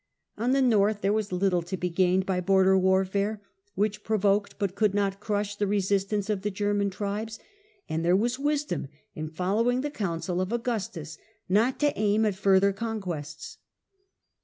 On 0.35 0.51
the 0.53 0.63
north 0.63 1.01
there 1.01 1.13
was 1.13 1.27
a 1.27 1.27
mission 1.27 1.37
to 1.37 1.45
little 1.45 1.61
to 1.61 1.77
be 1.77 1.91
gained 1.91 2.25
by 2.25 2.41
border 2.41 2.75
warfare, 2.75 3.39
which 3.75 3.97
the 3.97 3.99
East. 4.01 4.07
provokcd 4.07 4.53
but 4.57 4.73
could 4.73 4.95
not 4.95 5.19
crush 5.19 5.55
the 5.55 5.67
resistance 5.67 6.27
of 6.27 6.41
the 6.41 6.49
German 6.49 6.89
tribes, 6.89 7.37
and 7.87 8.03
there 8.03 8.15
was 8.15 8.39
wisdom 8.39 8.87
in 9.13 9.29
following 9.29 9.81
the 9.81 9.91
counsel 9.91 10.41
of 10.41 10.51
Augustus 10.51 11.19
not 11.47 11.79
to 11.81 11.93
aim 11.95 12.25
at 12.25 12.33
further 12.33 12.73
conquests. 12.73 13.59